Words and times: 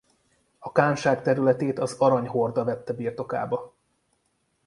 A 0.59 0.71
kánság 0.71 1.21
területét 1.21 1.79
az 1.79 1.95
Arany 1.99 2.27
Horda 2.27 2.63
vette 2.63 2.93
birtokába. 2.93 3.73